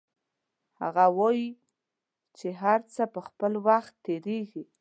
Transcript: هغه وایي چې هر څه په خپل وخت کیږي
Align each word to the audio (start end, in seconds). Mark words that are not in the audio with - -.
هغه 0.81 1.05
وایي 1.17 1.49
چې 2.37 2.47
هر 2.61 2.79
څه 2.93 3.03
په 3.13 3.19
خپل 3.27 3.51
وخت 3.67 3.93
کیږي 4.05 4.39